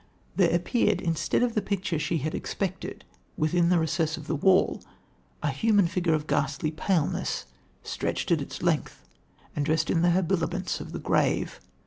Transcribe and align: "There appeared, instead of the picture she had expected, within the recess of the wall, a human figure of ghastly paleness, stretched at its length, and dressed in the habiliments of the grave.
"There 0.35 0.49
appeared, 0.51 0.99
instead 0.99 1.43
of 1.43 1.53
the 1.53 1.61
picture 1.61 1.99
she 1.99 2.17
had 2.17 2.33
expected, 2.33 3.05
within 3.37 3.69
the 3.69 3.77
recess 3.77 4.17
of 4.17 4.25
the 4.25 4.35
wall, 4.35 4.81
a 5.43 5.51
human 5.51 5.85
figure 5.87 6.15
of 6.15 6.25
ghastly 6.25 6.71
paleness, 6.71 7.45
stretched 7.83 8.31
at 8.31 8.41
its 8.41 8.63
length, 8.63 9.07
and 9.55 9.63
dressed 9.63 9.91
in 9.91 10.01
the 10.01 10.09
habiliments 10.09 10.79
of 10.81 10.91
the 10.91 10.97
grave. 10.99 11.59